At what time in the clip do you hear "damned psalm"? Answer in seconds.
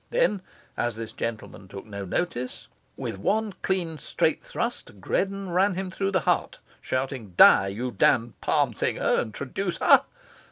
7.91-8.73